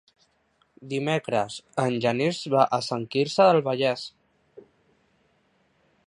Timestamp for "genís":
2.05-2.39